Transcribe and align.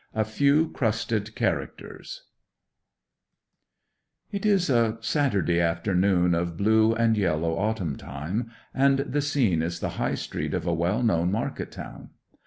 A 0.15 0.25
FEW 0.25 0.69
CRUSTED 0.71 1.35
CHARACTERS 1.35 2.23
It 4.31 4.47
is 4.47 4.67
a 4.67 4.97
Saturday 5.01 5.59
afternoon 5.59 6.33
of 6.33 6.57
blue 6.57 6.95
and 6.95 7.15
yellow 7.15 7.55
autumn 7.55 7.97
time, 7.97 8.49
and 8.73 8.97
the 8.97 9.21
scene 9.21 9.61
is 9.61 9.79
the 9.79 9.97
High 10.01 10.15
Street 10.15 10.55
of 10.55 10.65
a 10.65 10.73
well 10.73 11.03
known 11.03 11.31
market 11.31 11.69
town. 11.71 12.09